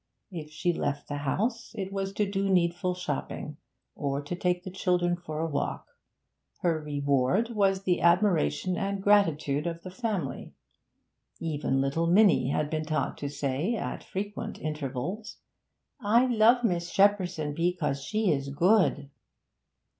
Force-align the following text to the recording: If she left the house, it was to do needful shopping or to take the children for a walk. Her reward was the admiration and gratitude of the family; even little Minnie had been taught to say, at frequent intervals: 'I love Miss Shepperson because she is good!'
If 0.31 0.49
she 0.49 0.73
left 0.73 1.07
the 1.07 1.17
house, 1.17 1.75
it 1.75 1.93
was 1.93 2.11
to 2.13 2.25
do 2.25 2.49
needful 2.49 2.95
shopping 2.95 3.57
or 3.93 4.19
to 4.19 4.35
take 4.35 4.63
the 4.63 4.71
children 4.71 5.15
for 5.15 5.37
a 5.39 5.45
walk. 5.47 5.89
Her 6.61 6.81
reward 6.81 7.51
was 7.51 7.83
the 7.83 8.01
admiration 8.01 8.77
and 8.77 9.03
gratitude 9.03 9.67
of 9.67 9.83
the 9.83 9.91
family; 9.91 10.55
even 11.39 11.81
little 11.81 12.07
Minnie 12.07 12.49
had 12.49 12.67
been 12.71 12.83
taught 12.85 13.15
to 13.19 13.29
say, 13.29 13.75
at 13.75 14.03
frequent 14.03 14.57
intervals: 14.59 15.37
'I 15.99 16.25
love 16.33 16.63
Miss 16.63 16.91
Shepperson 16.91 17.53
because 17.53 18.01
she 18.03 18.31
is 18.31 18.49
good!' 18.49 19.11